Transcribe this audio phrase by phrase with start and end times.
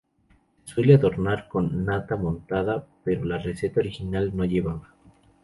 [0.65, 4.95] Se suele adornar con nata montada pero la receta original no llevaba.